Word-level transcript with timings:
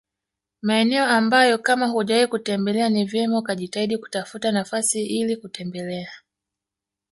Maeneo 0.61 1.05
ambayo 1.05 1.57
kama 1.57 1.87
hujawahi 1.87 2.27
kutembelea 2.27 2.89
ni 2.89 3.05
vyema 3.05 3.37
ukajitahidi 3.39 3.97
kutafuta 3.97 4.51
nafasi 4.51 5.05
ili 5.05 5.37
kutembelea 5.37 6.09